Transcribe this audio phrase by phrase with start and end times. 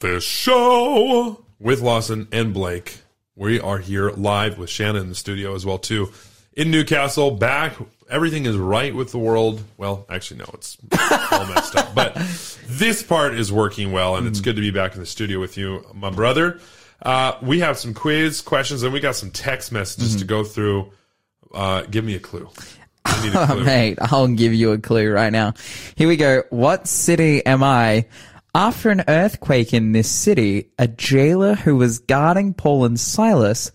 [0.00, 3.00] The show with Lawson and Blake.
[3.36, 6.10] We are here live with Shannon in the studio as well too.
[6.54, 7.74] In Newcastle, back.
[8.08, 9.62] Everything is right with the world.
[9.76, 10.78] Well, actually, no, it's
[11.30, 11.94] all messed up.
[11.94, 12.14] But
[12.66, 15.58] this part is working well, and it's good to be back in the studio with
[15.58, 16.60] you, my brother.
[17.02, 20.90] Uh, we have some quiz questions, and we got some text messages to go through.
[21.52, 22.48] Uh, give me a clue.
[23.04, 23.64] I need a clue.
[23.64, 25.52] Mate, I'll give you a clue right now.
[25.94, 26.44] Here we go.
[26.48, 28.06] What city am I?
[28.54, 33.70] After an earthquake in this city, a jailer who was guarding Paul and Silas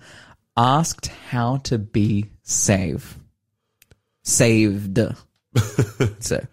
[0.58, 3.16] asked how to be saved.
[4.24, 5.00] Saved.
[6.20, 6.46] so,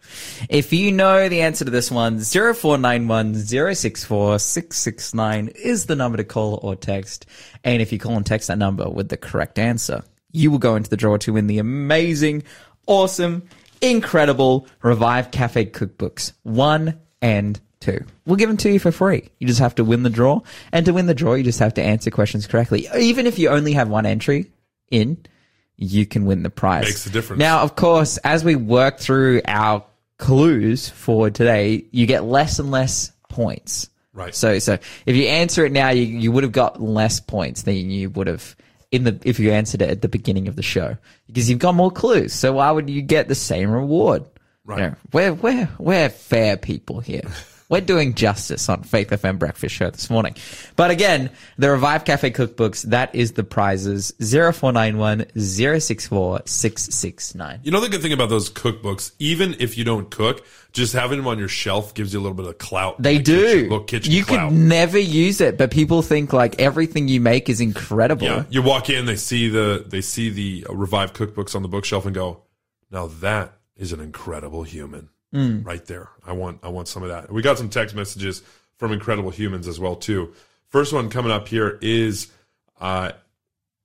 [0.48, 3.34] if you know the answer to this one, 0491
[3.74, 7.26] 064 669 is the number to call or text.
[7.64, 10.76] And if you call and text that number with the correct answer, you will go
[10.76, 12.44] into the draw to win the amazing,
[12.86, 13.48] awesome,
[13.80, 16.32] incredible Revive Cafe cookbooks.
[16.44, 18.04] One and two.
[18.24, 19.28] We'll give them to you for free.
[19.38, 20.40] You just have to win the draw.
[20.72, 22.88] And to win the draw, you just have to answer questions correctly.
[22.96, 24.50] Even if you only have one entry
[24.90, 25.18] in,
[25.76, 26.84] you can win the prize.
[26.84, 27.40] Makes a difference.
[27.40, 29.84] Now, of course, as we work through our
[30.18, 33.90] clues for today, you get less and less points.
[34.12, 34.34] Right.
[34.34, 37.74] So, so if you answer it now, you, you would have got less points than
[37.74, 38.54] you would have
[38.92, 41.74] in the if you answered it at the beginning of the show because you've got
[41.74, 42.32] more clues.
[42.32, 44.24] So why would you get the same reward?
[44.64, 44.78] Right.
[44.78, 47.22] You know, we're we're we're fair people here.
[47.72, 50.34] We're doing justice on Faith FM Breakfast Show this morning.
[50.76, 57.60] But again, the Revive Cafe cookbooks, that is the prizes 0491 064 669.
[57.62, 61.16] You know the good thing about those cookbooks, even if you don't cook, just having
[61.16, 63.00] them on your shelf gives you a little bit of clout.
[63.00, 63.62] They Like do.
[63.62, 64.50] Kitchen, kitchen you clout.
[64.50, 68.26] could never use it, but people think like everything you make is incredible.
[68.26, 72.04] Yeah, you walk in, they see the they see the Revive cookbooks on the bookshelf
[72.04, 72.42] and go,
[72.90, 75.66] "Now that is an incredible human." Mm.
[75.66, 76.10] Right there.
[76.26, 77.32] I want I want some of that.
[77.32, 78.42] We got some text messages
[78.76, 80.34] from incredible humans as well too.
[80.68, 82.30] First one coming up here is
[82.80, 83.12] uh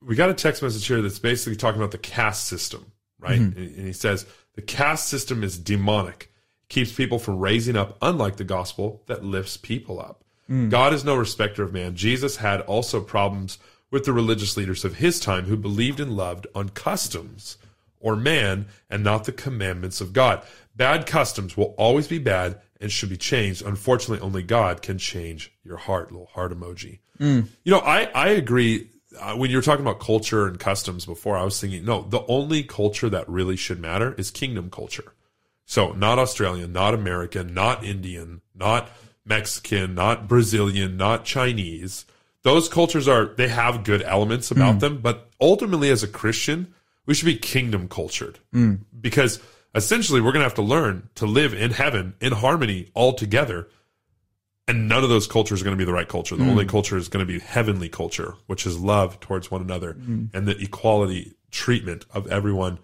[0.05, 3.39] we got a text message here that's basically talking about the caste system, right?
[3.39, 3.59] Mm-hmm.
[3.59, 4.25] And, and he says
[4.55, 6.31] the caste system is demonic,
[6.69, 10.23] keeps people from raising up, unlike the gospel that lifts people up.
[10.69, 11.95] God is no respecter of man.
[11.95, 13.57] Jesus had also problems
[13.91, 17.57] with the religious leaders of his time who believed and loved on customs
[17.99, 20.43] or man and not the commandments of God.
[20.75, 23.63] Bad customs will always be bad and should be changed.
[23.65, 26.11] Unfortunately, only God can change your heart.
[26.11, 26.99] Little heart emoji.
[27.63, 28.89] You know, I, I agree.
[29.19, 32.23] Uh, when you were talking about culture and customs before, I was thinking, no, the
[32.27, 35.13] only culture that really should matter is kingdom culture.
[35.65, 38.89] So not Australian, not American, not Indian, not
[39.25, 42.05] Mexican, not Brazilian, not Chinese.
[42.43, 46.73] Those cultures are, they have good elements about them, but ultimately as a Christian,
[47.07, 48.79] we should be kingdom cultured mm.
[48.99, 49.39] because
[49.73, 53.67] essentially we're going to have to learn to live in heaven in harmony all together.
[54.67, 56.35] And none of those cultures are going to be the right culture.
[56.35, 56.49] The mm.
[56.49, 60.29] only culture is going to be heavenly culture, which is love towards one another mm.
[60.35, 62.77] and the equality treatment of everyone,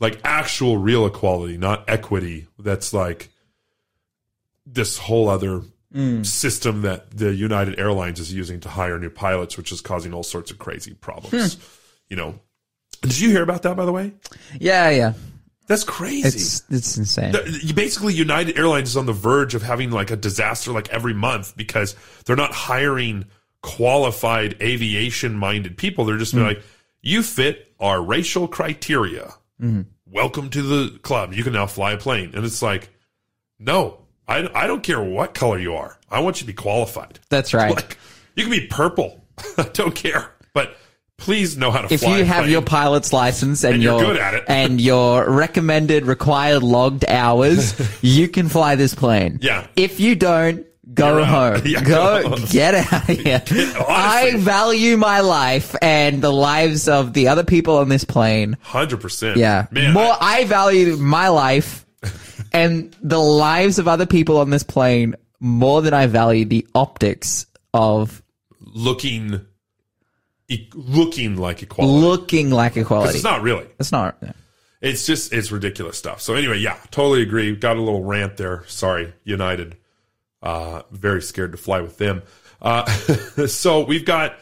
[0.00, 2.48] like actual real equality, not equity.
[2.58, 3.28] That's like
[4.64, 5.62] this whole other
[6.24, 10.22] system that the United Airlines is using to hire new pilots, which is causing all
[10.22, 11.54] sorts of crazy problems.
[11.54, 11.60] Hmm.
[12.08, 12.40] You know,
[13.00, 14.12] did you hear about that, by the way?
[14.58, 15.12] Yeah, yeah.
[15.66, 16.28] That's crazy.
[16.28, 17.32] It's it's insane.
[17.32, 21.14] The- basically United Airlines is on the verge of having like a disaster like every
[21.14, 23.26] month because they're not hiring
[23.62, 26.04] qualified aviation minded people.
[26.04, 26.54] They're just being mm.
[26.54, 26.62] like,
[27.02, 29.34] you fit our racial criteria.
[29.60, 29.82] Mm-hmm.
[30.06, 31.32] Welcome to the club.
[31.32, 32.30] You can now fly a plane.
[32.34, 32.90] And it's like,
[33.58, 35.98] no, I, I don't care what color you are.
[36.08, 37.18] I want you to be qualified.
[37.28, 37.74] That's right.
[37.74, 37.98] Like,
[38.36, 39.24] you can be purple.
[39.58, 40.30] I don't care.
[40.52, 40.76] But
[41.18, 41.94] please know how to fly.
[41.94, 42.50] if you have plane.
[42.52, 44.44] your pilot's license and, And you're your good at it.
[44.48, 49.38] and your recommended required logged hours, you can fly this plane.
[49.40, 49.66] Yeah.
[49.76, 51.62] If you don't, go home.
[51.66, 53.42] Yeah, go, get out of here.
[53.88, 58.56] I value my life and the lives of the other people on this plane.
[58.66, 59.36] 100%.
[59.36, 59.66] Yeah.
[59.70, 61.84] Man, More I- I value my life
[62.52, 67.46] and the lives of other people on this plane more than I value the optics
[67.74, 68.22] of
[68.60, 69.40] looking
[70.48, 71.98] e- looking like equality.
[72.06, 73.14] looking like equality.
[73.14, 73.66] it's not really.
[73.78, 74.16] It's not.
[74.22, 74.32] yeah.
[74.80, 76.20] It's just it's ridiculous stuff.
[76.20, 77.54] So anyway, yeah, totally agree.
[77.56, 78.64] Got a little rant there.
[78.66, 79.76] Sorry, United.
[80.42, 82.22] Uh, very scared to fly with them.
[82.60, 82.86] Uh,
[83.46, 84.38] so we've got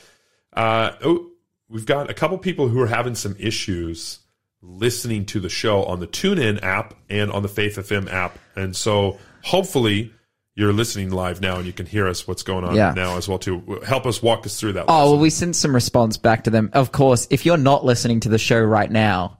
[0.52, 1.30] uh, oh,
[1.68, 4.18] we've got a couple people who are having some issues
[4.60, 8.74] listening to the show on the TuneIn app and on the Faith FM app, and
[8.74, 10.12] so hopefully
[10.56, 12.92] you're listening live now and you can hear us what's going on Yeah.
[12.94, 13.80] now as well too.
[13.86, 14.84] Help us walk us through that.
[14.88, 15.10] Oh, lesson.
[15.12, 16.70] well, we sent some response back to them.
[16.72, 19.38] Of course, if you're not listening to the show right now,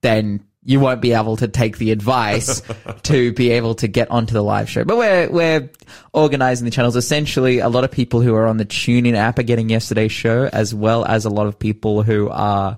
[0.00, 2.60] then you won't be able to take the advice
[3.04, 4.84] to be able to get onto the live show.
[4.84, 5.70] But we're we're
[6.12, 6.96] organizing the channels.
[6.96, 10.50] Essentially, a lot of people who are on the TuneIn app are getting yesterday's show,
[10.52, 12.76] as well as a lot of people who are,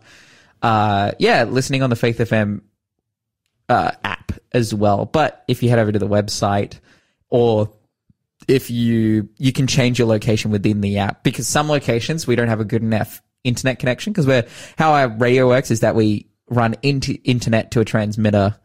[0.63, 2.61] uh, yeah, listening on the Faith FM
[3.69, 5.07] uh, app as well.
[5.07, 6.79] But if you head over to the website,
[7.31, 7.73] or
[8.49, 12.49] if you you can change your location within the app, because some locations we don't
[12.49, 14.13] have a good enough internet connection.
[14.13, 14.47] Because we're
[14.77, 18.57] how our radio works is that we run into internet to a transmitter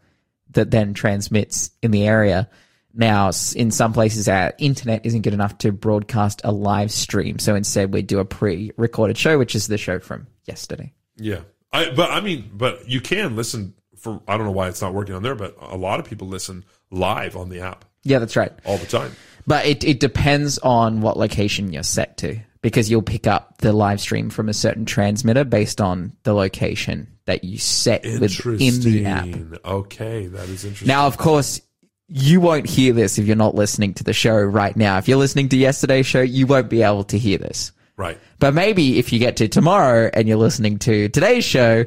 [0.50, 2.48] that then transmits in the area.
[2.92, 7.38] Now, in some places, our internet isn't good enough to broadcast a live stream.
[7.38, 10.94] So instead, we do a pre recorded show, which is the show from yesterday.
[11.16, 11.40] Yeah.
[11.72, 14.94] I, but I mean, but you can listen for, I don't know why it's not
[14.94, 18.36] working on there, but a lot of people listen live on the app Yeah, that's
[18.36, 18.52] right.
[18.64, 19.12] all the time.
[19.46, 23.72] But it, it depends on what location you're set to because you'll pick up the
[23.72, 29.04] live stream from a certain transmitter based on the location that you set within the
[29.06, 29.26] app.
[29.64, 30.26] Okay.
[30.26, 30.88] That is interesting.
[30.88, 31.60] Now, of course,
[32.08, 34.98] you won't hear this if you're not listening to the show right now.
[34.98, 37.72] If you're listening to yesterday's show, you won't be able to hear this.
[37.96, 38.18] right.
[38.38, 41.84] But maybe if you get to tomorrow and you're listening to today's show,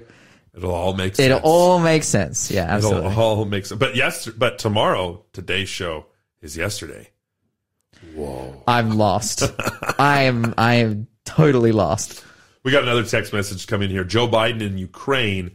[0.59, 1.25] It'll all make sense.
[1.25, 2.51] it'll all make sense.
[2.51, 3.79] Yeah, It'll all make sense.
[3.79, 6.07] But yes, but tomorrow, today's show
[6.41, 7.11] is yesterday.
[8.13, 8.61] Whoa.
[8.67, 9.43] I'm lost.
[9.99, 10.53] I am.
[10.57, 12.25] I am totally lost.
[12.63, 14.03] We got another text message coming here.
[14.03, 15.51] Joe Biden in Ukraine.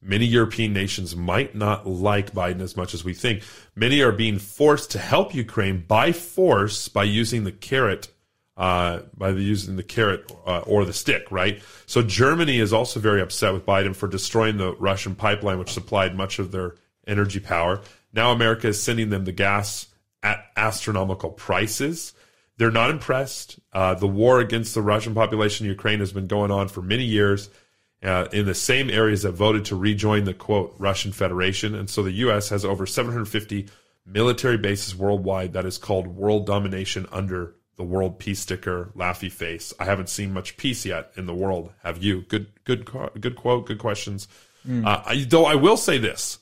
[0.00, 3.42] Many European nations might not like Biden as much as we think.
[3.74, 8.08] Many are being forced to help Ukraine by force by using the carrot,
[8.58, 11.62] uh, by the, using the carrot uh, or the stick, right?
[11.86, 16.16] So Germany is also very upset with Biden for destroying the Russian pipeline, which supplied
[16.16, 16.74] much of their
[17.06, 17.80] energy power.
[18.12, 19.86] Now America is sending them the gas
[20.24, 22.12] at astronomical prices.
[22.56, 23.60] They're not impressed.
[23.72, 27.04] Uh, the war against the Russian population in Ukraine has been going on for many
[27.04, 27.48] years
[28.02, 31.76] uh, in the same areas that voted to rejoin the quote Russian Federation.
[31.76, 32.48] And so the U.S.
[32.48, 33.68] has over 750
[34.04, 39.72] military bases worldwide that is called world domination under the world peace sticker, laughy face.
[39.78, 41.72] I haven't seen much peace yet in the world.
[41.84, 42.22] Have you?
[42.22, 43.66] Good, good, good quote.
[43.66, 44.28] Good questions.
[44.68, 46.40] Uh, I, though I will say this,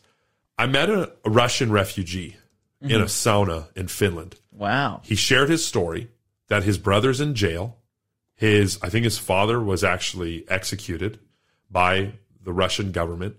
[0.59, 2.37] I met a, a Russian refugee
[2.81, 4.37] in a sauna in Finland.
[4.51, 5.03] Wow.
[5.05, 6.09] He shared his story
[6.49, 7.77] that his brother's in jail.
[8.35, 11.19] His, I think his father was actually executed
[11.71, 13.37] by the Russian government.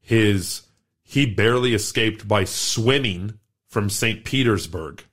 [0.00, 0.62] His,
[1.02, 3.38] he barely escaped by swimming
[3.68, 4.24] from St.
[4.24, 5.04] Petersburg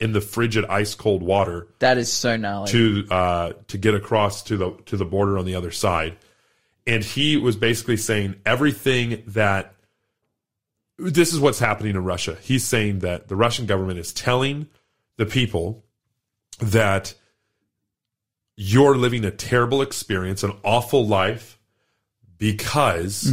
[0.00, 2.70] in the frigid ice cold water That is so gnarly.
[2.72, 6.16] to uh, to get across to the to the border on the other side,
[6.86, 9.74] and he was basically saying everything that
[10.98, 12.36] this is what's happening in Russia.
[12.42, 14.68] He's saying that the Russian government is telling
[15.16, 15.84] the people
[16.60, 17.14] that
[18.56, 21.58] you're living a terrible experience, an awful life,
[22.38, 23.32] because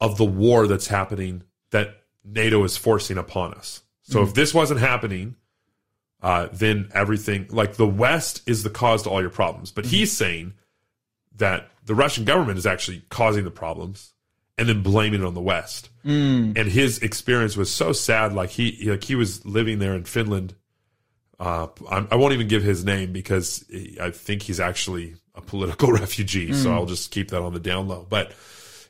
[0.00, 3.82] of the war that's happening that NATO is forcing upon us.
[4.02, 5.36] So if this wasn't happening,
[6.24, 9.70] uh, then everything like the West is the cause to all your problems.
[9.70, 10.54] But he's saying
[11.36, 14.12] that the Russian government is actually causing the problems
[14.56, 15.90] and then blaming it on the West.
[16.56, 18.32] And his experience was so sad.
[18.32, 20.54] Like he like he was living there in Finland.
[21.38, 25.40] Uh, I, I won't even give his name because he- I think he's actually a
[25.42, 26.52] political refugee.
[26.54, 28.06] So I'll just keep that on the down low.
[28.08, 28.32] But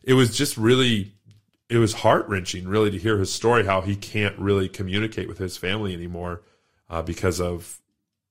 [0.03, 1.13] it was just really
[1.71, 3.65] it was heart wrenching, really, to hear his story.
[3.65, 6.43] How he can't really communicate with his family anymore
[6.89, 7.81] uh, because of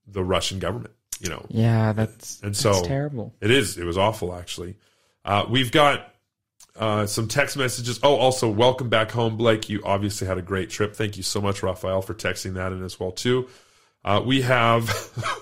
[0.08, 0.94] the Russian government.
[1.20, 3.34] You know, yeah, that's and that's so terrible.
[3.40, 3.78] it is.
[3.78, 4.76] It was awful, actually.
[5.24, 6.14] Uh, we've got
[6.76, 8.00] uh, some text messages.
[8.04, 9.70] Oh, also, welcome back home, Blake.
[9.70, 10.96] You obviously had a great trip.
[10.96, 13.48] Thank you so much, Raphael, for texting that in as well too.
[14.04, 14.90] Uh, we have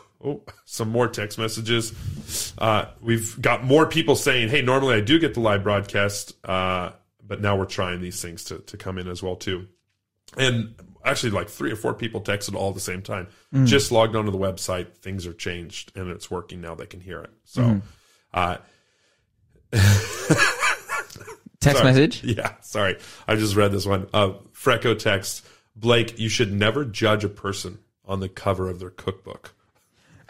[0.24, 2.54] oh, some more text messages.
[2.58, 6.92] Uh, we've got more people saying, "Hey, normally I do get the live broadcast, uh,
[7.26, 9.68] but now we're trying these things to to come in as well too."
[10.38, 13.28] And actually, like three or four people texted all at the same time.
[13.66, 14.96] Just logged onto the website.
[14.98, 16.76] Things are changed and it's working now.
[16.76, 17.32] They can hear it.
[17.46, 17.82] So,
[18.34, 18.58] uh,
[21.60, 21.92] Text sorry.
[21.92, 22.24] message.
[22.24, 22.98] Yeah, sorry.
[23.28, 24.08] I just read this one.
[24.14, 28.90] Uh, Freco text Blake, you should never judge a person on the cover of their
[28.90, 29.54] cookbook.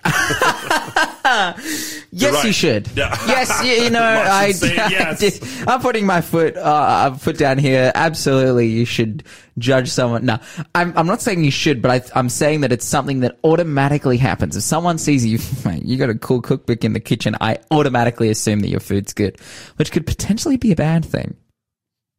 [2.14, 2.44] Yes, right.
[2.44, 2.90] you should.
[2.94, 3.16] Yeah.
[3.26, 5.42] Yes, you, you know, I, yes.
[5.66, 7.92] I I'm putting my foot, uh, foot down here.
[7.96, 9.24] Absolutely, you should
[9.58, 10.26] judge someone.
[10.26, 10.40] No,
[10.76, 14.18] I'm, I'm not saying you should, but I, I'm saying that it's something that automatically
[14.18, 14.58] happens.
[14.58, 18.30] If someone sees you, mate, you got a cool cookbook in the kitchen, I automatically
[18.30, 19.40] assume that your food's good,
[19.78, 21.38] which could potentially be a bad thing.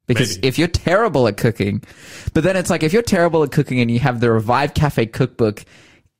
[0.06, 0.48] Because Maybe.
[0.48, 1.82] if you're terrible at cooking,
[2.32, 5.06] but then it's like if you're terrible at cooking and you have the Revive Cafe
[5.06, 5.64] cookbook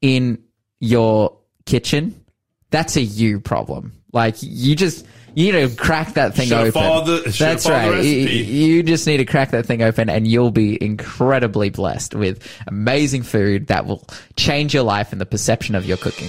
[0.00, 0.42] in
[0.78, 2.24] your kitchen,
[2.70, 3.92] that's a you problem.
[4.12, 7.06] Like you just You need to crack that thing Should've open.
[7.24, 8.04] the- That's right.
[8.04, 12.46] You, you just need to crack that thing open, and you'll be incredibly blessed with
[12.66, 16.28] amazing food that will change your life and the perception of your cooking.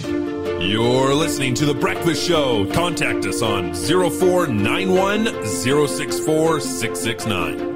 [0.61, 2.65] You're listening to The Breakfast Show.
[2.71, 7.72] Contact us on 0491 064 669.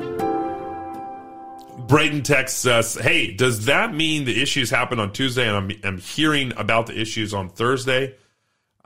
[1.88, 5.98] Braden texts us, "Hey, does that mean the issues happened on Tuesday, and I'm I'm
[6.00, 8.16] hearing about the issues on Thursday?"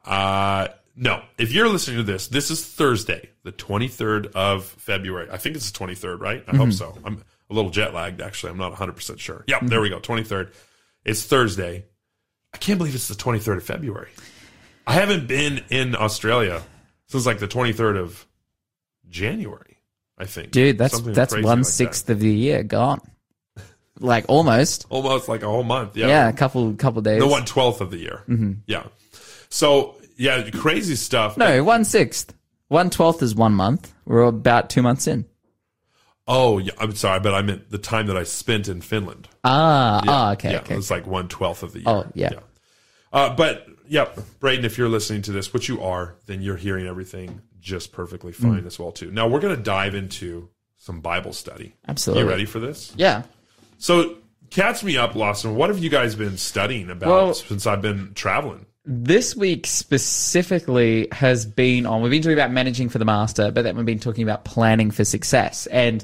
[0.06, 1.24] Uh, no.
[1.38, 5.30] If you're listening to this, this is Thursday, the 23rd of February.
[5.32, 6.44] I think it's the 23rd, right?
[6.48, 6.98] I hope so.
[7.04, 8.52] I'm a little jet lagged, actually.
[8.52, 9.44] I'm not 100 percent sure.
[9.48, 10.00] Yeah, there we go.
[10.00, 10.54] 23rd.
[11.06, 11.86] It's Thursday.
[12.54, 14.10] I can't believe it's the 23rd of February.
[14.86, 16.62] I haven't been in Australia
[17.08, 18.26] since like the 23rd of
[19.10, 19.71] January.
[20.22, 22.10] I think, Dude, that's Something that's one like that.
[22.10, 23.02] of the year gone.
[24.00, 24.86] Like almost.
[24.90, 25.98] almost like a whole month.
[25.98, 27.20] Yeah, Yeah, a couple couple days.
[27.20, 28.24] the one twelfth of the year.
[28.28, 28.54] Mm-hmm.
[28.68, 28.84] Yeah.
[29.50, 31.38] So yeah, crazy stuff.
[31.38, 32.36] No, one sixth.
[32.68, 33.92] One twelfth is one month.
[34.06, 35.26] We're about two months in.
[36.28, 36.74] Oh, yeah.
[36.80, 39.28] I'm sorry, but I meant the time that I spent in Finland.
[39.44, 40.76] Ah, ah, okay, yeah, okay.
[40.76, 41.88] it was like one twelfth of the year.
[41.88, 42.30] Oh, yeah.
[43.12, 44.06] Uh, but yeah,
[44.40, 48.32] Braden, if you're listening to this, which you are, then you're hearing everything just perfectly
[48.34, 48.42] Mm.
[48.42, 49.12] fine as well too.
[49.12, 51.76] Now we're going to dive into some Bible study.
[51.88, 52.24] Absolutely.
[52.24, 52.92] You ready for this?
[52.98, 53.24] Yeah.
[53.78, 54.16] So
[54.50, 55.56] catch me up, Lawson.
[55.56, 58.66] What have you guys been studying about Well- since I've been traveling?
[58.84, 63.62] This week specifically has been on, we've been talking about managing for the master, but
[63.62, 66.04] then we've been talking about planning for success and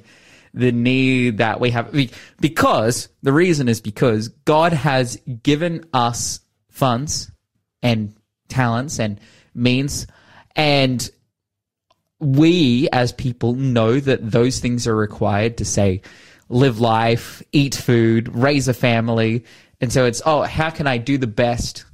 [0.53, 1.91] the need that we have.
[2.39, 7.31] Because the reason is because God has given us funds
[7.81, 8.13] and
[8.47, 9.19] talents and
[9.55, 10.05] means,
[10.55, 11.09] and
[12.19, 16.01] we as people know that those things are required to say
[16.49, 19.43] live life, eat food, raise a family.
[19.81, 21.85] And so it's, oh, how can I do the best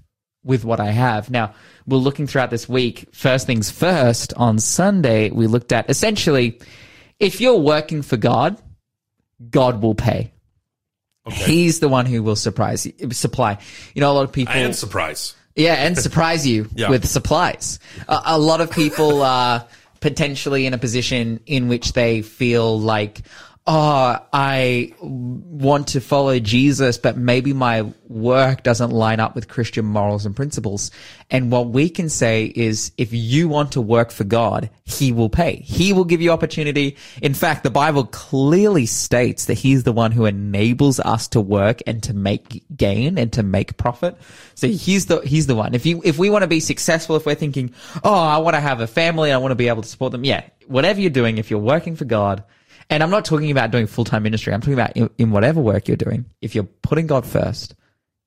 [0.44, 1.30] with what I have?
[1.30, 1.54] Now,
[1.86, 3.10] we're looking throughout this week.
[3.14, 6.60] First things first, on Sunday, we looked at essentially
[7.20, 8.62] if you're working for God,
[9.50, 10.32] God will pay.
[11.30, 13.58] He's the one who will surprise you, supply.
[13.94, 14.54] You know, a lot of people.
[14.54, 15.36] And surprise.
[15.56, 16.90] Yeah, and surprise you Yeah.
[16.90, 17.80] with supplies.
[18.10, 19.66] A, a lot of people are
[20.04, 23.22] potentially in a position in which they feel like,
[23.66, 29.86] oh, I want to follow Jesus, but maybe my work doesn't line up with Christian
[29.86, 30.92] morals and principles.
[31.32, 35.30] And what we can say is if you want to work for God, He will
[35.30, 35.56] pay.
[35.56, 36.98] He will give you opportunity.
[37.22, 41.82] In fact, the Bible clearly states that He's the one who enables us to work
[41.88, 44.18] and to make gain and to make profit.
[44.56, 45.74] So He's the, He's the one.
[45.74, 48.62] If you, if we want to be successful, if we're thinking, oh, I want to
[48.62, 50.26] have a family, I want to be able to support them.
[50.26, 50.44] Yeah.
[50.68, 52.44] Whatever you're doing, if you're working for God,
[52.94, 54.54] and I'm not talking about doing full time ministry.
[54.54, 56.26] I'm talking about in, in whatever work you're doing.
[56.42, 57.74] If you're putting God first,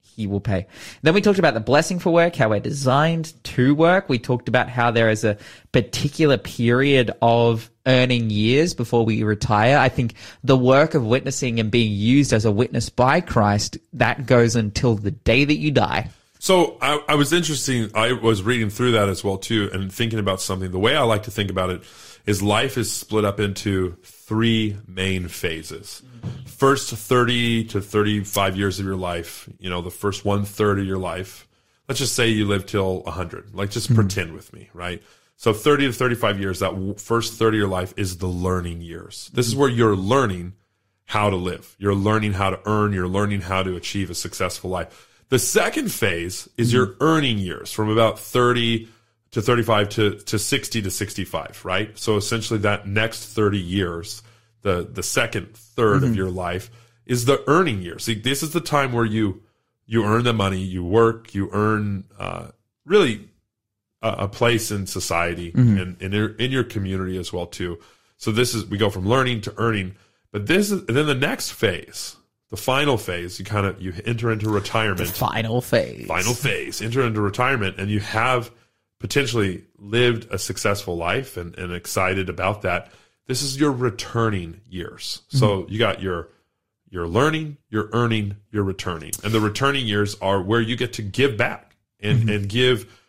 [0.02, 0.66] He will pay.
[1.02, 4.08] Then we talked about the blessing for work, how we're designed to work.
[4.08, 5.38] We talked about how there is a
[5.70, 9.78] particular period of earning years before we retire.
[9.78, 14.26] I think the work of witnessing and being used as a witness by Christ, that
[14.26, 16.10] goes until the day that you die.
[16.40, 17.90] So I, I was interesting.
[17.94, 20.72] I was reading through that as well too, and thinking about something.
[20.72, 21.84] The way I like to think about it
[22.26, 26.02] is life is split up into three main phases.
[26.44, 29.48] First thirty to thirty-five years of your life.
[29.58, 31.46] You know, the first one third of your life.
[31.88, 33.54] Let's just say you live till hundred.
[33.54, 33.94] Like, just hmm.
[33.94, 35.02] pretend with me, right?
[35.36, 36.58] So thirty to thirty-five years.
[36.58, 39.30] That first thirty of your life is the learning years.
[39.32, 40.54] This is where you're learning
[41.04, 41.76] how to live.
[41.78, 42.92] You're learning how to earn.
[42.92, 45.12] You're learning how to achieve a successful life.
[45.28, 46.76] The second phase is hmm.
[46.76, 48.88] your earning years from about 30
[49.36, 51.98] to 35 to, to 60 to 65, right?
[51.98, 54.22] So essentially that next 30 years,
[54.62, 56.70] the, the second 3rd of your life
[57.04, 58.04] is the earning years.
[58.04, 59.42] See, this is the time where you,
[59.84, 62.48] you earn the money, you work, you earn, uh,
[62.86, 63.28] really
[64.00, 67.78] a, a place in society and in your, in your community as well too.
[68.16, 69.96] So this is, we go from learning to earning,
[70.32, 72.16] but this is, and then the next phase,
[72.48, 76.06] the final phase, you kind of, you enter into retirement Final phase.
[76.06, 78.50] final phase, enter into retirement, and you have
[78.98, 82.90] potentially lived a successful life and, and excited about that.
[83.26, 85.22] This is your returning years.
[85.28, 85.72] So mm-hmm.
[85.72, 86.28] you got your
[86.88, 91.02] your learning, your earning, your returning, and the returning years are where you get to
[91.02, 92.28] give back and mm-hmm.
[92.28, 93.02] and give,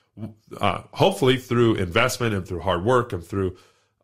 [0.60, 3.56] uh, hopefully through investment and through hard work and through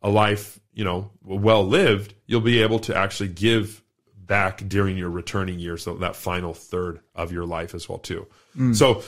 [0.01, 3.83] a life you know well lived, you'll be able to actually give
[4.15, 8.27] back during your returning years, so that final third of your life as well too.
[8.57, 8.75] Mm.
[8.75, 9.03] So,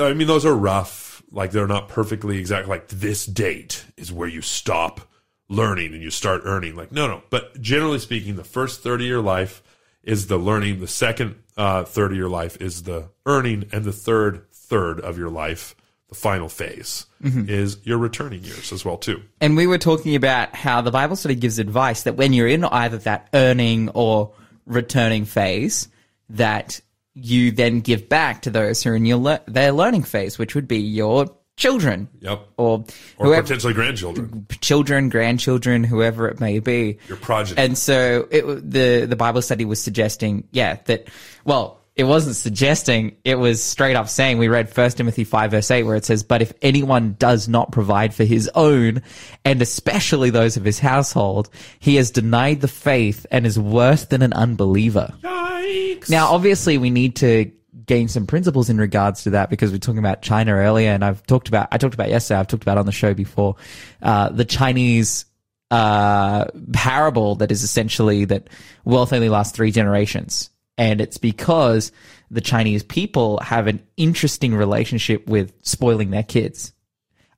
[0.00, 1.09] I mean, those are rough.
[1.30, 2.68] Like they're not perfectly exact.
[2.68, 5.00] Like this date is where you stop
[5.48, 6.76] learning and you start earning.
[6.76, 7.22] Like no, no.
[7.30, 9.62] But generally speaking, the first third of your life
[10.02, 10.80] is the learning.
[10.80, 15.18] The second uh, third of your life is the earning, and the third third of
[15.18, 15.74] your life,
[16.08, 17.50] the final phase Mm-hmm.
[17.50, 19.20] is your returning years as well too.
[19.42, 22.64] And we were talking about how the Bible study gives advice that when you're in
[22.64, 24.32] either that earning or
[24.64, 25.88] returning phase,
[26.30, 26.80] that
[27.22, 30.54] you then give back to those who are in your le- their learning phase, which
[30.54, 32.48] would be your children Yep.
[32.56, 32.84] or,
[33.18, 36.98] Or whoever, potentially grandchildren, children, grandchildren, whoever it may be.
[37.08, 37.58] your progeny.
[37.58, 41.08] And so it, the the Bible study was suggesting, yeah, that
[41.44, 44.38] well, it wasn't suggesting; it was straight up saying.
[44.38, 47.72] We read First Timothy five verse eight, where it says, "But if anyone does not
[47.72, 49.02] provide for his own,
[49.44, 54.22] and especially those of his household, he has denied the faith and is worse than
[54.22, 56.08] an unbeliever." Yikes.
[56.08, 57.50] Now, obviously, we need to
[57.86, 61.26] gain some principles in regards to that because we're talking about China earlier, and I've
[61.26, 62.38] talked about I talked about yesterday.
[62.38, 63.56] I've talked about on the show before
[64.00, 65.24] uh, the Chinese
[65.70, 68.48] uh, parable that is essentially that
[68.84, 70.49] wealth only lasts three generations,
[70.80, 71.92] and it's because
[72.30, 76.72] the Chinese people have an interesting relationship with spoiling their kids.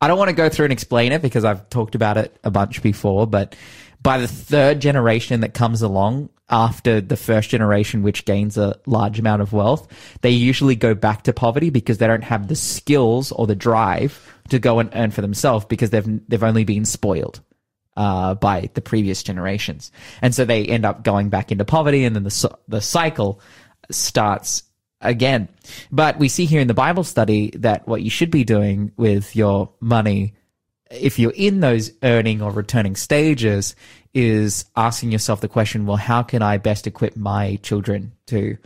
[0.01, 2.53] I don't want to go through and explain it because I've talked about it a
[2.53, 3.57] bunch before, but
[4.01, 9.19] by the third generation that comes along after the first generation, which gains a large
[9.19, 9.89] amount of wealth,
[10.21, 14.33] they usually go back to poverty because they don't have the skills or the drive
[14.51, 17.41] to go and earn for themselves because they've they've only been spoiled
[17.97, 22.17] uh, by the previous generations, and so they end up going back into poverty, and
[22.17, 23.41] then the the cycle
[23.91, 24.63] starts
[25.01, 25.49] again.
[25.91, 29.37] But we see here in the Bible study that what you should be doing with
[29.37, 30.35] your money,
[30.91, 33.75] if you're in those earning or returning stages,
[34.15, 38.57] is asking yourself the question, well, how can I best equip my children to,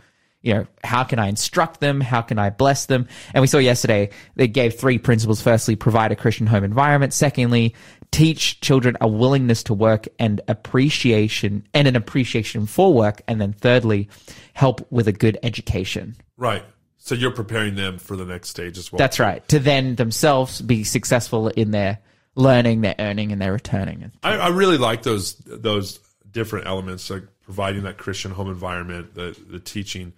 [0.41, 1.99] you know, how can I instruct them?
[1.99, 3.07] How can I bless them?
[3.33, 5.41] And we saw yesterday they gave three principles.
[5.41, 7.13] Firstly, provide a Christian home environment.
[7.13, 7.75] Secondly,
[8.11, 13.21] teach children a willingness to work and appreciation and an appreciation for work.
[13.27, 14.09] And then thirdly,
[14.53, 16.15] help with a good education.
[16.37, 16.63] right.
[16.99, 18.97] So you're preparing them for the next stage as well.
[18.97, 19.47] That's right.
[19.47, 21.99] To then themselves be successful in their
[22.35, 24.11] learning, their earning, and their returning.
[24.23, 29.37] I, I really like those those different elements, like providing that Christian home environment, the
[29.49, 30.11] the teaching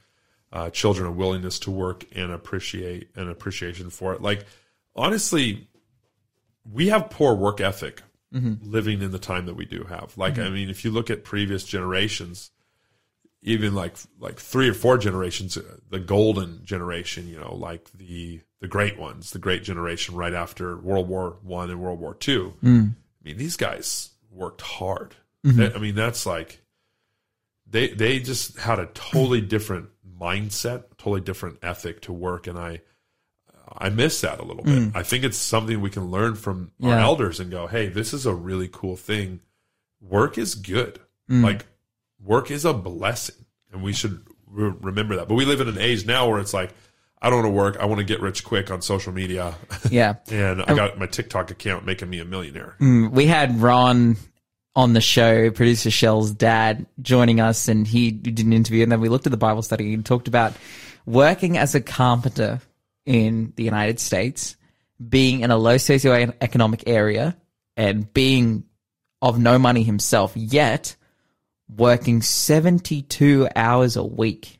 [0.51, 4.21] uh, children a willingness to work and appreciate an appreciation for it.
[4.21, 4.45] Like
[4.95, 5.67] honestly,
[6.69, 8.01] we have poor work ethic
[8.61, 10.15] living in the time that we do have.
[10.17, 12.51] Like I mean, if you look at previous generations,
[13.41, 18.41] even like like three or four generations, uh, the golden generation, you know, like the
[18.59, 22.53] the great ones, the great generation right after World War One and World War Two.
[22.63, 25.15] I mean, these guys worked hard.
[25.43, 26.61] They- I mean, that's like
[27.65, 32.81] they they just had a totally different mindset, totally different ethic to work, and I
[33.77, 34.79] I miss that a little bit.
[34.79, 34.95] Mm.
[34.95, 38.25] I think it's something we can learn from our elders and go, hey, this is
[38.25, 39.41] a really cool thing.
[40.01, 40.99] Work is good.
[41.29, 41.43] Mm.
[41.43, 41.65] Like
[42.23, 45.27] work is a blessing, and we should re- remember that.
[45.27, 46.71] But we live in an age now where it's like.
[47.21, 47.77] I don't want to work.
[47.81, 49.53] I want to get rich quick on social media.
[49.91, 50.15] Yeah.
[50.31, 52.77] and I got my TikTok account making me a millionaire.
[52.79, 54.15] Mm, we had Ron
[54.75, 59.01] on the show, producer Shell's dad, joining us, and he did an interview, and then
[59.01, 60.53] we looked at the Bible study and talked about
[61.05, 62.61] working as a carpenter
[63.05, 64.55] in the United States,
[65.07, 67.35] being in a low socioeconomic area,
[67.75, 68.63] and being
[69.21, 70.95] of no money himself, yet
[71.75, 74.59] working 72 hours a week.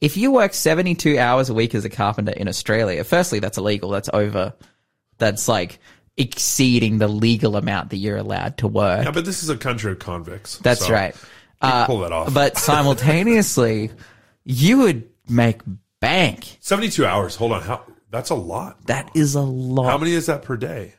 [0.00, 3.90] If you work 72 hours a week as a carpenter in Australia, firstly, that's illegal.
[3.90, 4.54] That's over.
[5.18, 5.78] That's like
[6.16, 9.04] exceeding the legal amount that you're allowed to work.
[9.04, 10.58] Yeah, but this is a country of convicts.
[10.58, 11.14] That's so right.
[11.60, 12.32] can uh, pull that off.
[12.32, 13.90] But simultaneously,
[14.44, 15.60] you would make
[16.00, 16.58] bank.
[16.60, 17.36] 72 hours.
[17.36, 17.62] Hold on.
[17.62, 17.84] How?
[18.10, 18.86] That's a lot.
[18.86, 19.90] That is a lot.
[19.90, 20.94] How many is that per day?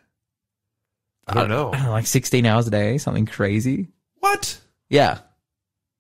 [1.27, 1.71] I don't know.
[1.71, 3.87] I don't know, like 16 hours a day, something crazy.
[4.19, 4.59] What?
[4.89, 5.19] Yeah.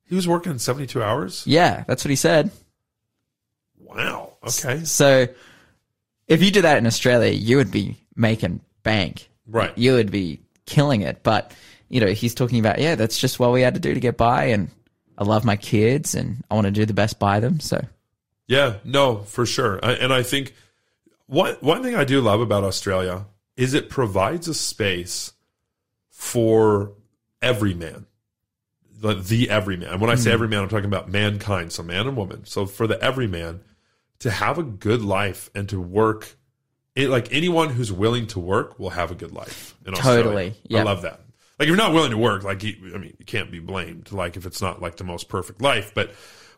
[0.03, 1.43] He was working 72 hours?
[1.47, 2.51] Yeah, that's what he said.
[3.79, 4.37] Wow.
[4.43, 4.83] Okay.
[4.83, 5.27] So
[6.27, 9.29] if you did that in Australia, you would be making bank.
[9.45, 9.77] Right.
[9.77, 11.23] You would be killing it.
[11.23, 11.53] But,
[11.89, 14.15] you know, he's talking about, yeah, that's just what we had to do to get
[14.15, 14.45] by.
[14.45, 14.69] And
[15.17, 17.59] I love my kids and I want to do the best by them.
[17.59, 17.83] So,
[18.47, 19.83] Yeah, no, for sure.
[19.83, 20.53] I, and I think
[21.25, 23.25] one one thing I do love about Australia
[23.57, 25.33] is it provides a space
[26.09, 26.93] for
[27.41, 28.05] every man.
[28.97, 29.89] The, the everyman.
[29.89, 30.35] And when I say hmm.
[30.35, 32.45] everyman, I'm talking about mankind, so man and woman.
[32.45, 33.61] So for the everyman
[34.19, 36.37] to have a good life and to work
[36.95, 40.23] it, like anyone who's willing to work will have a good life in Australia.
[40.23, 40.79] Totally, yeah.
[40.79, 41.21] I love that.
[41.59, 44.11] Like if you're not willing to work, like you, I mean, you can't be blamed.
[44.11, 46.13] Like if it's not like the most perfect life, but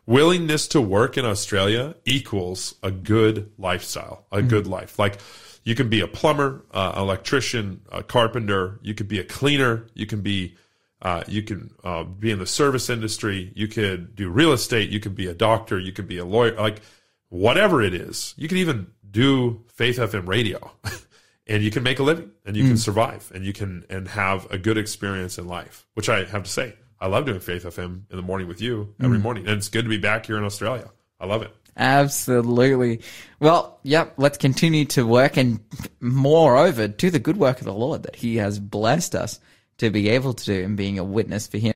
[0.06, 4.98] willingness to work in Australia equals a good lifestyle, a good life.
[4.98, 5.18] Like
[5.64, 8.80] you can be a plumber, uh, electrician, a carpenter.
[8.82, 9.86] You could be a cleaner.
[9.94, 10.56] You can be,
[11.02, 13.52] uh, you can uh, be in the service industry.
[13.54, 14.88] You could do real estate.
[14.90, 15.78] You could be a doctor.
[15.78, 16.54] You could be a lawyer.
[16.56, 16.80] Like
[17.28, 20.70] whatever it is, you could even do Faith FM radio
[21.46, 22.76] and you can make a living and you can hmm.
[22.76, 26.50] survive and you can and have a good experience in life, which I have to
[26.50, 29.22] say, I love doing Faith FM in the morning with you every hmm.
[29.22, 29.46] morning.
[29.46, 30.90] And it's good to be back here in Australia.
[31.20, 31.52] I love it.
[31.76, 33.00] Absolutely.
[33.38, 35.60] Well, yep, let's continue to work and
[36.00, 39.38] moreover do the good work of the Lord that He has blessed us
[39.78, 41.74] to be able to do and being a witness for Him.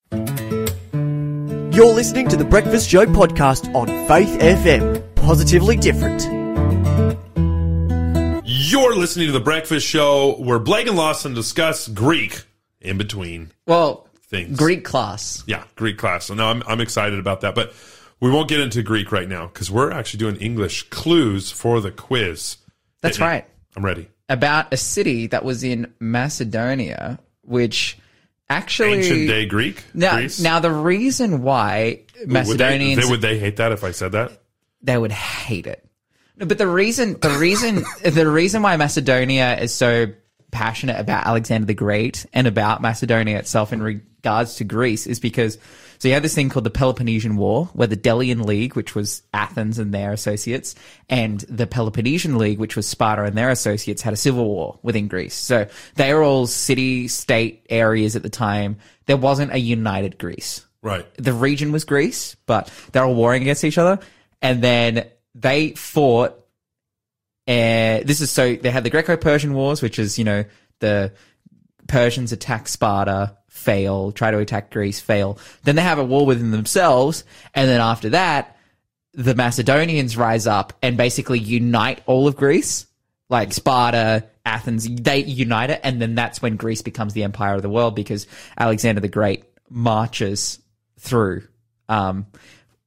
[1.72, 5.14] You're listening to the Breakfast Show podcast on Faith FM.
[5.14, 6.41] Positively different.
[8.72, 12.42] You're listening to The Breakfast Show where Blake and Lawson discuss Greek
[12.80, 14.56] in between Well, things.
[14.56, 15.44] Greek class.
[15.46, 16.24] Yeah, Greek class.
[16.24, 17.54] So no, I'm, I'm excited about that.
[17.54, 17.74] But
[18.18, 21.90] we won't get into Greek right now because we're actually doing English clues for the
[21.90, 22.56] quiz.
[23.02, 23.26] That's me.
[23.26, 23.44] right.
[23.76, 24.08] I'm ready.
[24.30, 27.98] About a city that was in Macedonia, which
[28.48, 29.00] actually.
[29.00, 29.84] Ancient day Greek?
[29.92, 30.40] Now, Greece?
[30.40, 34.32] now the reason why would they, they, would they hate that if I said that?
[34.82, 35.86] they would hate it.
[36.36, 40.06] No, but the reason, the reason, the reason why Macedonia is so
[40.50, 45.58] passionate about Alexander the Great and about Macedonia itself in regards to Greece is because
[46.02, 49.22] so you had this thing called the Peloponnesian War, where the Delian League, which was
[49.32, 50.74] Athens and their associates,
[51.08, 55.06] and the Peloponnesian League, which was Sparta and their associates, had a civil war within
[55.06, 55.32] Greece.
[55.34, 58.78] So they were all city-state areas at the time.
[59.06, 61.06] There wasn't a united Greece Right.
[61.18, 64.00] the region was Greece, but they're all warring against each other.
[64.40, 66.38] And then they fought.
[67.48, 70.44] Uh, this is so they had the Greco-Persian Wars, which is you know
[70.78, 71.12] the
[71.88, 75.38] Persians attack Sparta, fail, try to attack Greece, fail.
[75.64, 78.56] Then they have a war within themselves, and then after that,
[79.14, 82.86] the Macedonians rise up and basically unite all of Greece,
[83.28, 84.88] like Sparta, Athens.
[84.88, 88.26] They unite it, and then that's when Greece becomes the empire of the world because
[88.56, 90.60] Alexander the Great marches
[90.98, 91.46] through.
[91.88, 92.26] Um,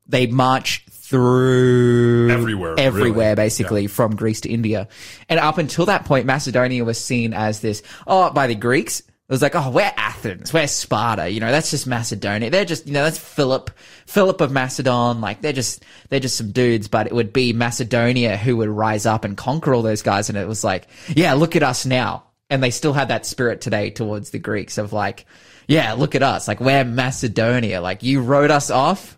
[0.08, 3.36] they march through Everywhere, everywhere, really.
[3.36, 4.89] basically from Greece to India.
[5.30, 8.99] And up until that point, Macedonia was seen as this, oh, by the Greeks.
[8.99, 12.51] It was like, oh, we're Athens, we're Sparta, you know, that's just Macedonia.
[12.51, 13.71] They're just, you know, that's Philip,
[14.06, 15.19] Philip of Macedon.
[15.19, 19.08] Like, they're just, they're just some dudes, but it would be Macedonia who would rise
[19.08, 20.30] up and conquer all those guys.
[20.30, 22.25] And it was like, yeah, look at us now.
[22.51, 25.25] And they still had that spirit today towards the Greeks of like,
[25.67, 26.47] yeah, look at us.
[26.47, 27.82] Like, we're Macedonia.
[27.82, 29.17] Like, you wrote us off,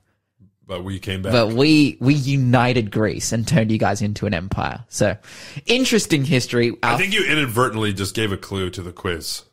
[0.67, 1.32] But we came back.
[1.32, 4.84] but we we united Greece and turned you guys into an empire.
[4.89, 5.15] So
[5.65, 6.75] interesting history.
[6.84, 9.43] I think you inadvertently just gave a clue to the quiz.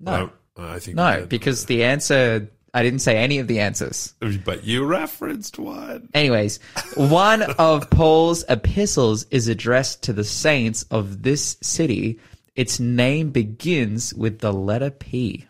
[0.00, 4.14] no, Uh, I think no, because the answer I didn't say any of the answers.
[4.46, 6.08] But you referenced one.
[6.14, 6.58] Anyways,
[6.96, 12.18] one of Paul's epistles is addressed to the saints of this city.
[12.56, 15.46] Its name begins with the letter P.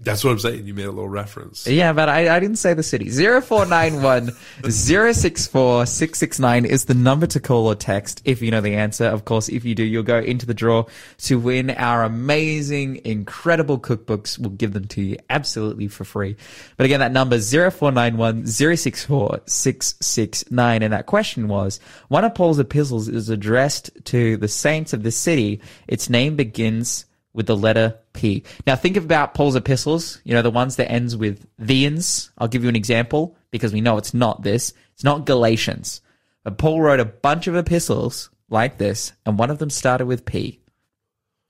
[0.00, 0.64] That's what I'm saying.
[0.64, 1.66] You made a little reference.
[1.66, 3.10] Yeah, but I, I didn't say the city.
[3.10, 4.30] 0491
[4.70, 9.06] 064 669 is the number to call or text if you know the answer.
[9.06, 10.84] Of course, if you do, you'll go into the draw
[11.22, 14.38] to win our amazing, incredible cookbooks.
[14.38, 16.36] We'll give them to you absolutely for free.
[16.76, 20.82] But again, that number 0491 064 669.
[20.84, 25.10] And that question was, one of Paul's epistles is addressed to the saints of the
[25.10, 25.60] city.
[25.88, 27.04] Its name begins
[27.38, 28.42] with the letter P.
[28.66, 32.32] Now think about Paul's epistles, you know, the ones that ends with theans.
[32.36, 34.74] I'll give you an example because we know it's not this.
[34.94, 36.00] It's not Galatians.
[36.42, 40.24] But Paul wrote a bunch of epistles like this, and one of them started with
[40.24, 40.58] P.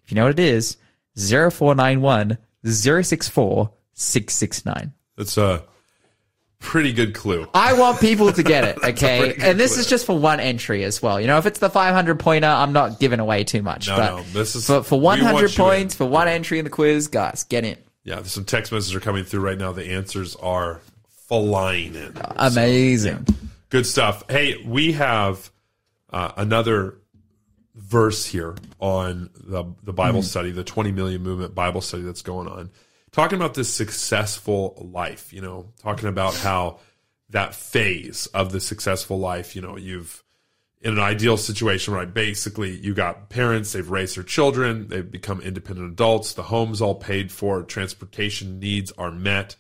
[0.05, 0.77] If you know what it is,
[1.17, 4.93] 0491 064 669.
[5.17, 5.65] That's a
[6.61, 7.47] pretty good clue.
[7.55, 9.35] I want people to get it, okay?
[9.41, 9.81] And this clue.
[9.81, 11.21] is just for one entry as well.
[11.21, 13.89] You know, if it's the 500 pointer, I'm not giving away too much.
[13.89, 17.09] No, but no, this is- for, for 100 points, for one entry in the quiz,
[17.09, 17.77] guys, get in.
[18.05, 19.73] Yeah, there's some text messages are coming through right now.
[19.73, 20.81] The answers are
[21.27, 22.15] flying in.
[22.37, 23.27] Amazing.
[23.69, 24.25] Good stuff.
[24.31, 25.51] Hey, we have
[26.11, 26.97] uh, another
[27.75, 32.49] verse here on the the Bible study, the 20 million movement Bible study that's going
[32.49, 32.71] on.
[33.19, 36.79] Talking about this successful life, you know, talking about how
[37.31, 40.23] that phase of the successful life, you know, you've
[40.81, 42.15] in an ideal situation, right?
[42.15, 46.95] Basically, you got parents, they've raised their children, they've become independent adults, the home's all
[46.95, 49.57] paid for, transportation needs are met,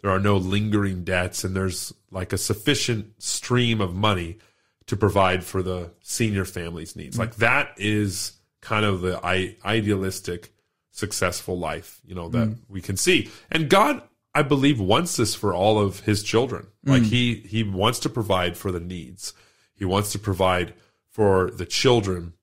[0.00, 4.38] there are no lingering debts, and there's like a sufficient stream of money
[4.86, 7.16] to provide for the senior family's needs.
[7.16, 7.22] Mm-hmm.
[7.22, 10.54] Like that is kind of the I- idealistic,
[10.92, 12.58] successful life, you know, that mm.
[12.68, 13.30] we can see.
[13.50, 14.02] And God,
[14.34, 16.68] I believe, wants this for all of his children.
[16.84, 17.06] Like mm.
[17.06, 19.32] he he wants to provide for the needs.
[19.74, 20.74] He wants to provide
[21.10, 22.34] for the children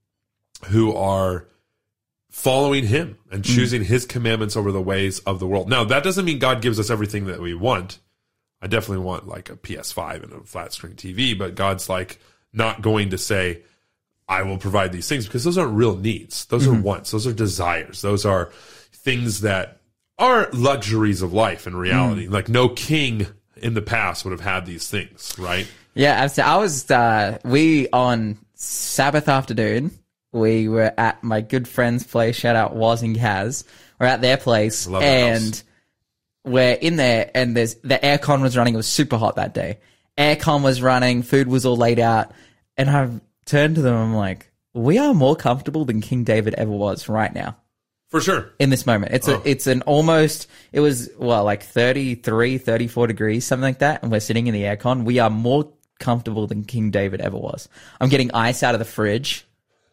[0.68, 1.48] who are
[2.30, 3.56] following him and mm.
[3.56, 5.70] choosing his commandments over the ways of the world.
[5.70, 8.00] Now, that doesn't mean God gives us everything that we want.
[8.62, 12.20] I definitely want like a PS5 and a flat screen TV, but God's like
[12.52, 13.64] not going to say,
[14.30, 16.46] I will provide these things because those aren't real needs.
[16.46, 17.10] Those are wants.
[17.10, 18.02] Those are desires.
[18.04, 18.52] Those are
[18.94, 19.82] things that
[20.20, 22.28] are luxuries of life in reality.
[22.28, 23.26] Like no king
[23.58, 25.68] in the past would have had these things, right?
[25.96, 26.54] Yeah, absolutely.
[26.54, 29.92] I was, uh, we on Sabbath afternoon,
[30.32, 32.36] we were at my good friend's place.
[32.36, 33.64] Shout out Was and Kaz.
[34.00, 35.64] We're at their place and
[36.46, 38.76] we're in there and there's the aircon was running.
[38.76, 39.80] It was super hot that day.
[40.18, 41.24] Aircon was running.
[41.24, 42.32] Food was all laid out.
[42.78, 43.10] And I
[43.50, 43.94] turned to them.
[43.96, 47.58] and I'm like, we are more comfortable than King David ever was right now
[48.10, 48.52] For sure.
[48.60, 49.14] in this moment.
[49.14, 49.36] It's Oh.
[49.36, 54.04] a, it's an almost, it was, well, like 33, 34 degrees, something like that.
[54.04, 55.04] And we're sitting in the aircon.
[55.04, 57.68] We are more comfortable than King David ever was.
[58.00, 59.46] I'm getting ice out of the fridge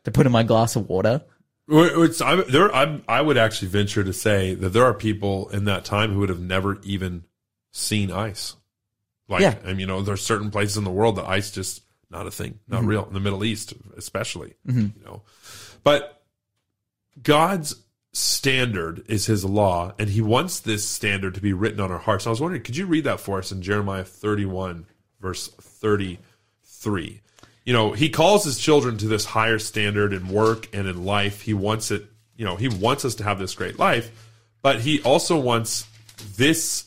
[0.04, 1.22] to put in my glass of water.
[1.68, 5.64] It's, I, there, I, I would actually venture to say that there are people in
[5.64, 7.24] that time who would have never even
[7.72, 8.54] seen ice.
[9.28, 9.56] Like, Yeah.
[9.64, 12.58] and you know, there's certain places in the world that ice just not a thing,
[12.68, 12.88] not Mm-hmm.
[12.88, 13.04] real.
[13.06, 15.22] In the Middle East, especially, you know,
[15.82, 16.22] but
[17.22, 17.74] God's
[18.12, 22.26] standard is His law, and He wants this standard to be written on our hearts.
[22.26, 24.86] I was wondering, could you read that for us in Jeremiah 31,
[25.20, 27.20] verse 33?
[27.64, 31.42] You know, He calls His children to this higher standard in work and in life.
[31.42, 32.04] He wants it.
[32.36, 34.10] You know, He wants us to have this great life,
[34.62, 35.86] but He also wants
[36.36, 36.84] this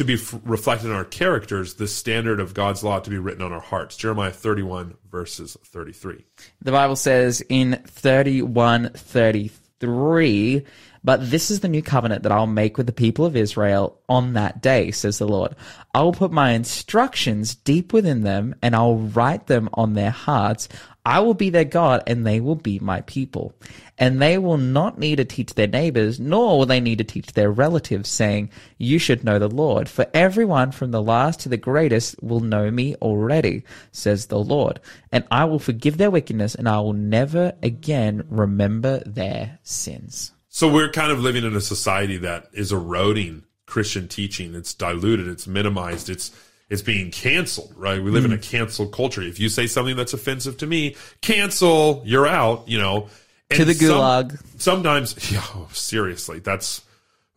[0.00, 3.42] to be f- reflected in our characters, the standard of God's law to be written
[3.42, 3.98] on our hearts.
[3.98, 6.24] Jeremiah 31, verses 33.
[6.62, 10.64] The Bible says in 3133,
[11.04, 14.32] but this is the new covenant that I'll make with the people of Israel on
[14.32, 15.54] that day, says the Lord.
[15.94, 20.70] I will put my instructions deep within them and I'll write them on their hearts.
[21.04, 23.54] I will be their God and they will be my people.
[23.96, 27.32] And they will not need to teach their neighbors, nor will they need to teach
[27.32, 29.88] their relatives, saying, You should know the Lord.
[29.88, 34.80] For everyone from the last to the greatest will know me already, says the Lord.
[35.12, 40.32] And I will forgive their wickedness, and I will never again remember their sins.
[40.48, 44.54] So we're kind of living in a society that is eroding Christian teaching.
[44.54, 46.30] It's diluted, it's minimized, it's
[46.70, 48.02] it's being canceled, right?
[48.02, 49.20] We live in a cancel culture.
[49.22, 53.08] If you say something that's offensive to me, cancel, you're out, you know.
[53.50, 54.60] And To the some- gulag.
[54.60, 56.82] sometimes, yeah, oh, seriously, that's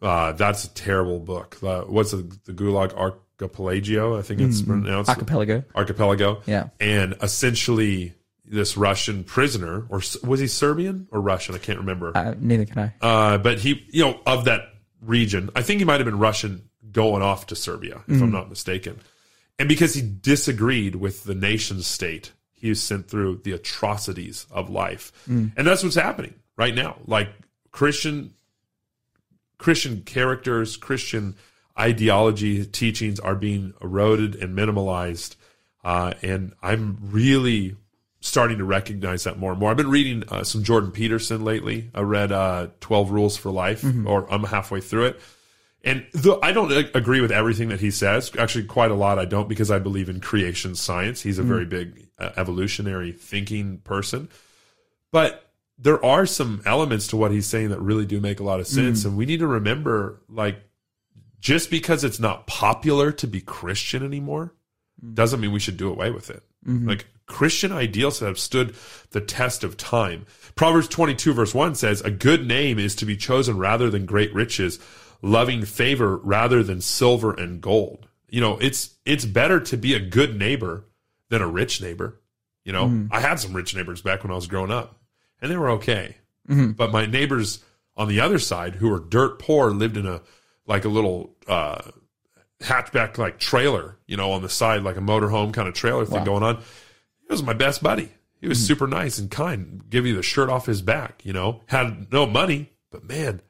[0.01, 1.57] uh, that's a terrible book.
[1.63, 4.17] Uh, what's the, the Gulag Archipelago?
[4.17, 5.63] I think it's pronounced Archipelago.
[5.75, 6.41] Archipelago.
[6.45, 6.69] Yeah.
[6.79, 8.13] and essentially
[8.45, 11.55] this Russian prisoner, or was he Serbian or Russian?
[11.55, 12.15] I can't remember.
[12.15, 12.93] Uh, neither can I.
[13.01, 14.61] Uh, but he, you know, of that
[15.01, 18.49] region, I think he might have been Russian going off to Serbia, if I'm not
[18.49, 18.99] mistaken.
[19.63, 24.69] And because he disagreed with the nation state, he was sent through the atrocities of
[24.69, 25.13] life.
[25.55, 26.97] And that's what's happening right now.
[27.07, 27.29] Like
[27.71, 28.33] Christian
[29.57, 31.37] Christian characters, Christian
[31.79, 35.37] ideology, teachings are being eroded and minimalized.
[35.81, 37.77] Uh, and I'm really
[38.19, 39.71] starting to recognize that more and more.
[39.71, 41.89] I've been reading uh, some Jordan Peterson lately.
[41.95, 45.21] I read uh, 12 Rules for Life, or I'm halfway through it.
[45.83, 49.25] And though I don't agree with everything that he says, actually, quite a lot I
[49.25, 51.21] don't because I believe in creation science.
[51.21, 51.47] He's a mm.
[51.47, 54.29] very big uh, evolutionary thinking person.
[55.11, 58.61] But there are some elements to what he's saying that really do make a lot
[58.61, 58.73] of mm.
[58.73, 59.03] sense.
[59.03, 60.57] And we need to remember like,
[61.39, 64.53] just because it's not popular to be Christian anymore
[65.03, 65.13] mm.
[65.13, 66.43] doesn't mean we should do away with it.
[66.65, 66.87] Mm-hmm.
[66.87, 68.75] Like Christian ideals have stood
[69.11, 70.25] the test of time.
[70.55, 74.33] Proverbs 22 verse 1 says, a good name is to be chosen rather than great
[74.33, 74.79] riches,
[75.23, 78.07] loving favor rather than silver and gold.
[78.29, 80.85] You know, it's, it's better to be a good neighbor
[81.29, 82.21] than a rich neighbor.
[82.63, 83.07] You know, mm.
[83.11, 84.99] I had some rich neighbors back when I was growing up
[85.41, 86.17] and they were okay.
[86.47, 86.71] Mm-hmm.
[86.71, 87.63] But my neighbors
[87.95, 90.21] on the other side who were dirt poor lived in a,
[90.67, 91.81] like a little, uh,
[92.61, 96.23] hatchback like trailer, you know, on the side, like a motorhome kind of trailer thing
[96.23, 96.57] going on.
[96.57, 98.09] He was my best buddy.
[98.39, 98.67] He was mm.
[98.67, 102.25] super nice and kind, give you the shirt off his back, you know, had no
[102.25, 103.41] money, but man,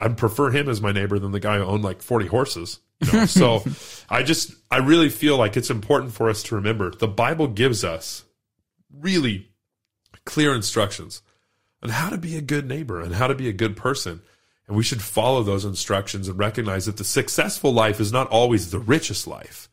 [0.00, 2.80] I'd prefer him as my neighbor than the guy who owned like 40 horses.
[3.00, 3.26] You know?
[3.26, 3.62] so
[4.10, 7.84] I just, I really feel like it's important for us to remember the Bible gives
[7.84, 8.24] us
[8.98, 9.50] really
[10.24, 11.22] clear instructions
[11.82, 14.22] on how to be a good neighbor and how to be a good person.
[14.66, 18.70] And we should follow those instructions and recognize that the successful life is not always
[18.70, 19.68] the richest life,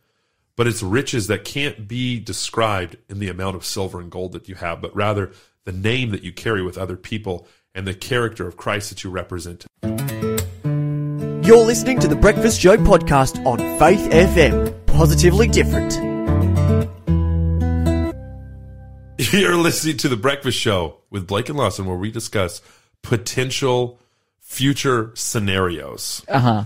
[0.56, 4.50] but it's riches that can't be described in the amount of silver and gold that
[4.50, 5.32] you have, but rather
[5.66, 9.12] the name that you carry with other people and the character of Christ that you
[9.12, 9.66] represent.
[9.84, 14.74] You're listening to the Breakfast Show podcast on Faith FM.
[14.88, 15.94] Positively different.
[19.32, 22.62] You're listening to The Breakfast Show with Blake and Lawson, where we discuss
[23.04, 24.00] potential
[24.42, 26.24] future scenarios.
[26.28, 26.64] Uh huh.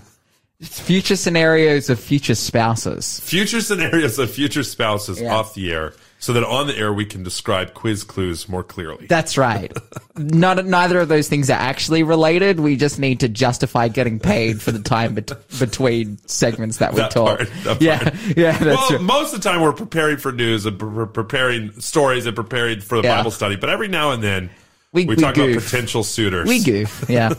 [0.61, 3.19] Future scenarios of future spouses.
[3.19, 5.33] Future scenarios of future spouses Yeah.
[5.35, 5.93] off the air.
[6.21, 9.07] So that on the air we can describe quiz clues more clearly.
[9.07, 9.75] That's right.
[10.15, 12.59] Not, neither of those things are actually related.
[12.59, 16.99] We just need to justify getting paid for the time bet- between segments that we
[16.99, 17.37] That talk.
[17.39, 18.15] part, that yeah, part.
[18.37, 19.01] yeah, well, right.
[19.01, 23.01] most of the time we're preparing for news and pre- preparing stories and preparing for
[23.01, 23.17] the Yeah.
[23.17, 24.51] Bible study, but every now and then
[24.93, 26.47] We- we, we talk about potential suitors.
[26.47, 27.03] We goof.
[27.09, 27.33] Yeah.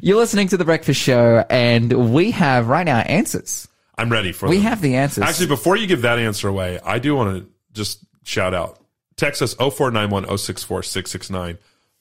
[0.00, 3.66] You're listening to the Breakfast Show, and we have right now answers.
[3.96, 4.64] I'm ready for We them.
[4.66, 5.24] have the answers.
[5.24, 8.78] Actually, before you give that answer away, I do want to just shout out.
[9.16, 11.58] Text us 0491 064 669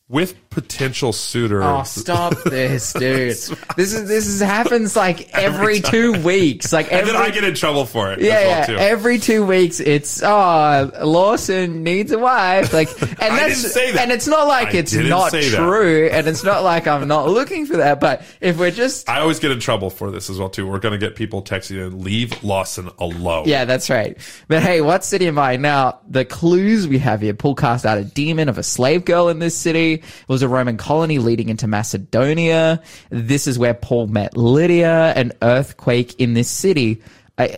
[0.09, 1.61] with potential suitor.
[1.61, 3.29] Oh, stop this, dude!
[3.75, 6.71] This is this is happens like every, two weeks.
[6.71, 8.21] Like and then I get in trouble for it.
[8.21, 8.75] yeah, well, too.
[8.77, 12.73] Every two weeks, it's oh Lawson needs a wife.
[12.73, 13.97] Like, and that's that.
[13.99, 17.65] and it's not like I it's not true, and it's not like I'm not looking
[17.65, 17.99] for that.
[17.99, 20.65] But if we're just I always get in trouble for this as well too.
[20.67, 23.47] We're going to get people texting in, leave Lawson alone.
[23.47, 24.17] Yeah, that's right.
[24.47, 25.57] But hey, what city am I?
[25.57, 27.33] Now, the clues we have here.
[27.33, 29.96] Paul cast out a demon of a slave girl in this city.
[29.97, 32.81] It was a Roman colony leading into Macedonia.
[33.09, 35.13] This is where Paul met Lydia.
[35.15, 37.01] An earthquake in this city.
[37.37, 37.49] Uh,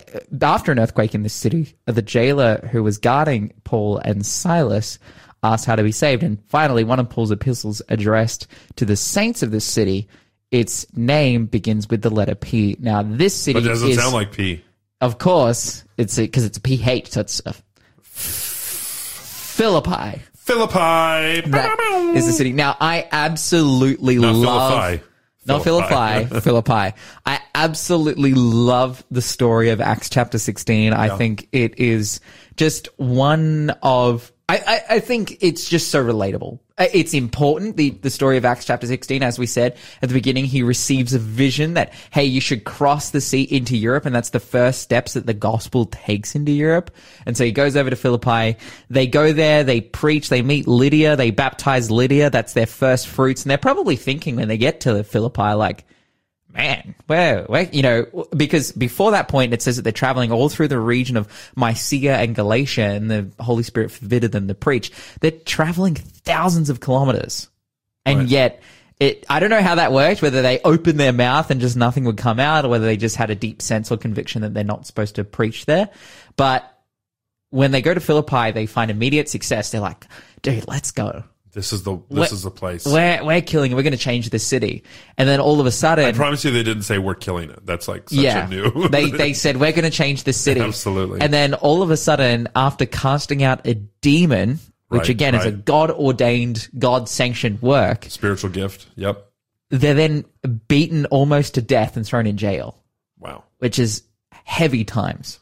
[0.42, 4.98] after an earthquake in this city, the jailer who was guarding Paul and Silas
[5.42, 6.22] asked how to be saved.
[6.22, 10.08] And finally, one of Paul's epistles addressed to the saints of this city.
[10.50, 12.76] Its name begins with the letter P.
[12.78, 14.62] Now, this city But doesn't is sound like P.
[15.00, 17.54] of course, it's because it's a PH, so it's a
[19.50, 20.20] Philippi.
[20.40, 21.48] Philippi.
[21.50, 22.52] That is the city.
[22.52, 24.82] Now, I absolutely Not love.
[24.82, 25.04] Philippi.
[25.46, 26.96] Not Philippi, Philippi.
[27.26, 30.92] I absolutely love the story of Acts chapter 16.
[30.92, 32.20] I think it is
[32.56, 36.58] just one of, I, I, think it's just so relatable.
[36.78, 37.76] Uh, It's important.
[37.76, 41.14] The, the story of Acts chapter 16, as we said at the beginning, he receives
[41.14, 44.06] a vision that, hey, you should cross the sea into Europe.
[44.06, 46.90] And that's the first steps that the gospel takes into Europe.
[47.26, 48.56] And so he goes over to Philippi.
[48.88, 52.30] They go there, they preach, they meet Lydia, they baptize Lydia.
[52.30, 53.42] That's their first fruits.
[53.42, 55.84] And they're probably thinking when they get to Philippi, like,
[56.52, 60.48] man, where, where, you know, because before that point, it says that they're traveling all
[60.48, 64.92] through the region of Mysia and Galatia, and the Holy Spirit forbidden them to preach.
[65.20, 67.48] They're traveling thousands of kilometers,
[68.04, 68.28] and Right.
[68.28, 68.62] yet.
[68.98, 72.04] It, I don't know how that worked, whether they opened their mouth and just nothing
[72.04, 74.62] would come out, or whether they just had a deep sense or conviction that they're
[74.62, 75.88] not supposed to preach there.
[76.36, 76.70] But
[77.48, 79.70] when they go to Philippi, they find immediate success.
[79.70, 80.06] They're like,
[80.42, 81.24] dude, let's go.
[81.52, 82.86] This is the this We're- is the place.
[82.86, 83.74] We're, we're killing it.
[83.74, 84.84] We're going to change the city.
[85.18, 87.66] And then all of a sudden, I promise you, they didn't say we're killing it.
[87.66, 88.88] That's like such yeah, a new.
[88.90, 90.60] they they said we're going to change the city.
[90.60, 91.20] Absolutely.
[91.20, 95.44] And then all of a sudden, after casting out a demon, which Right, again is
[95.46, 95.50] a.
[95.52, 98.86] God ordained, God sanctioned work, spiritual gift.
[98.96, 99.26] Yep.
[99.70, 100.24] they're then
[100.68, 102.76] beaten almost to death and thrown in jail,
[103.18, 103.44] Wow.
[103.58, 105.38] which is heavy times.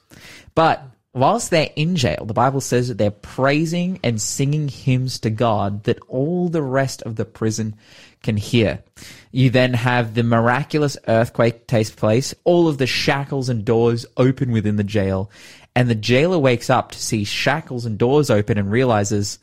[0.54, 0.82] But
[1.18, 5.84] whilst they're in jail, the Bible says that they're praising and singing hymns to God
[5.84, 7.76] that all the rest of the prison
[8.22, 8.82] can hear.
[9.30, 14.50] You then have the miraculous earthquake takes place, all of the shackles and doors open
[14.50, 15.30] within the jail,
[15.76, 19.38] and the jailer wakes up to see shackles and doors open and realizes,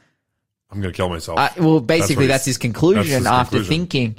[0.72, 1.40] I'm going to kill myself.
[1.40, 3.70] uh, well, basically what that's, his conclusion that's his after conclusion.
[3.70, 4.16] thinking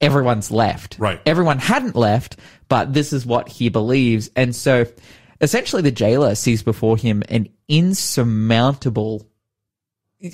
[0.00, 0.96] everyone's left.
[0.98, 1.20] Right.
[1.26, 2.36] Everyone hadn't left,
[2.68, 4.30] but this is what he believes.
[4.36, 4.86] And so
[5.44, 9.26] essentially the jailer sees before him an insurmountable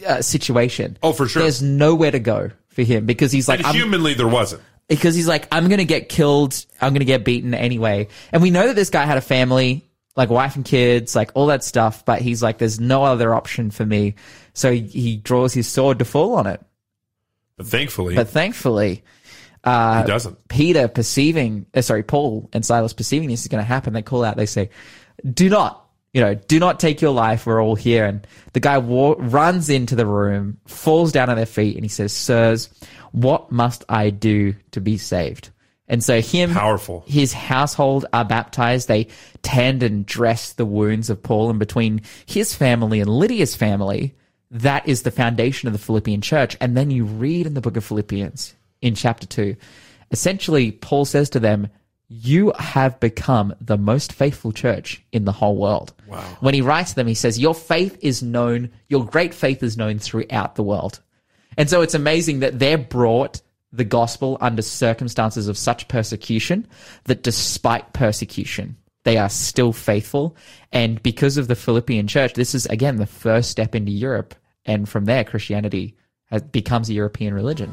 [0.06, 0.96] uh, situation.
[1.02, 1.42] Oh, for sure.
[1.42, 4.62] There's nowhere to go for him because he's like, and I'm, humanly, there wasn't.
[4.88, 6.64] because he's like, I'm going to get killed.
[6.80, 8.08] I'm going to get beaten anyway.
[8.32, 9.84] And we know that this guy had a family,
[10.16, 12.04] like wife and kids, like all that stuff.
[12.04, 14.14] But he's like, there's no other option for me.
[14.52, 16.60] So he, draws his sword to fall on it.
[17.56, 19.02] But thankfully, But thankfully,
[19.64, 20.48] he doesn't.
[20.48, 24.24] Peter perceiving, uh, sorry, Paul and Silas perceiving this is going to happen, they call
[24.24, 24.70] out, they say,
[25.32, 27.46] do not, you know, do not take your life.
[27.46, 28.04] We're all here.
[28.04, 31.88] And the guy wa- runs into the room, falls down on their feet, and he
[31.88, 32.68] says, sirs,
[33.12, 35.50] what must I do to be saved?
[35.88, 37.02] And so him, Powerful.
[37.08, 38.86] his household are baptized.
[38.86, 39.08] They
[39.42, 44.14] tend and dress the wounds of Paul and between his family and Lydia's family.
[44.52, 46.56] That is the foundation of the Philippian church.
[46.60, 49.56] And then you read in the book of Philippians in chapter two,
[50.12, 51.68] essentially Paul says to them,
[52.12, 55.94] you have become the most faithful church in the whole world.
[56.08, 56.20] Wow.
[56.40, 59.76] When he writes to them, he says, your faith is known, your great faith is
[59.76, 61.00] known throughout the world.
[61.56, 63.40] And so it's amazing that they're brought
[63.72, 66.66] the gospel under circumstances of such persecution
[67.04, 70.36] that despite persecution, they are still faithful.
[70.72, 74.34] And because of the Philippian church, this is again the first step into Europe.
[74.66, 75.96] And from there, Christianity
[76.32, 77.72] uh, becomes a European religion.